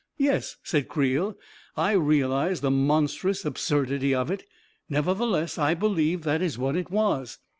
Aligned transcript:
41 0.17 0.33
Yes," 0.33 0.55
said 0.63 0.87
Creel, 0.87 1.37
4< 1.75 1.83
I 1.83 1.91
realize 1.91 2.61
the 2.61 2.71
monstrous 2.71 3.45
ab 3.45 3.53
surdity 3.53 4.15
of 4.17 4.31
it. 4.31 4.47
Nevertheless, 4.89 5.59
I 5.59 5.75
believe 5.75 6.23
that 6.23 6.41
is 6.41 6.57
what 6.57 6.75
it 6.75 6.89
was 6.89 7.37